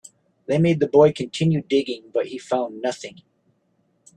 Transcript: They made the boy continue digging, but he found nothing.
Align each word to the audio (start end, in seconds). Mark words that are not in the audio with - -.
They 0.47 0.57
made 0.57 0.79
the 0.79 0.87
boy 0.87 1.11
continue 1.11 1.61
digging, 1.61 2.09
but 2.11 2.25
he 2.29 2.39
found 2.39 2.81
nothing. 2.81 3.21